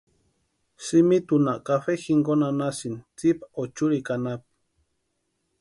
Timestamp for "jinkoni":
2.03-2.45